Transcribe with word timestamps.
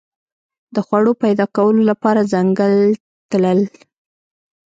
د 0.75 0.77
خوړو 0.85 1.11
پیدا 1.23 1.45
کولو 1.55 1.81
لپاره 1.91 2.21
ځنګل 2.33 2.73
تلل. 3.29 3.59